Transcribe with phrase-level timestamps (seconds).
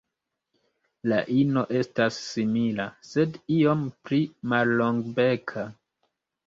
[1.11, 4.23] La ino estas simila, sed iom pli
[4.57, 5.71] mallongbeka.